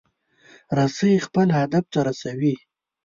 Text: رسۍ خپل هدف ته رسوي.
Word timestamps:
رسۍ 0.77 1.11
خپل 1.25 1.47
هدف 1.59 1.85
ته 1.93 1.99
رسوي. 2.07 2.55